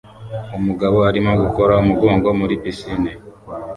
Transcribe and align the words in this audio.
Umugabo 0.57 0.97
arimo 1.09 1.31
gukora 1.43 1.73
umugongo 1.83 2.27
muri 2.39 2.53
pisine 2.61 3.11